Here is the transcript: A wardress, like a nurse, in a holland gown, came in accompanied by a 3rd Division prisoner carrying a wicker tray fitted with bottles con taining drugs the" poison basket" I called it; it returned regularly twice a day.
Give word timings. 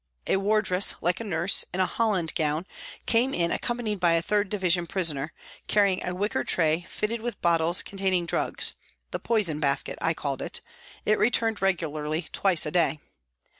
A 0.25 0.37
wardress, 0.37 0.95
like 1.01 1.19
a 1.19 1.23
nurse, 1.23 1.63
in 1.71 1.79
a 1.79 1.85
holland 1.85 2.33
gown, 2.33 2.65
came 3.05 3.35
in 3.35 3.51
accompanied 3.51 3.99
by 3.99 4.13
a 4.13 4.23
3rd 4.23 4.49
Division 4.49 4.87
prisoner 4.87 5.31
carrying 5.67 6.03
a 6.03 6.15
wicker 6.15 6.43
tray 6.43 6.87
fitted 6.89 7.21
with 7.21 7.39
bottles 7.39 7.83
con 7.83 7.99
taining 7.99 8.25
drugs 8.25 8.73
the" 9.11 9.19
poison 9.29 9.59
basket" 9.59 9.99
I 10.01 10.15
called 10.15 10.41
it; 10.41 10.59
it 11.05 11.19
returned 11.19 11.61
regularly 11.61 12.27
twice 12.31 12.65
a 12.65 12.71
day. 12.71 12.97